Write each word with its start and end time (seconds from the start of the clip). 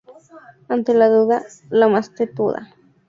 Ante 0.67 0.95
la 0.95 1.09
duda, 1.09 1.43
la 1.69 1.87
más 1.87 2.15
tetuda 2.15 2.73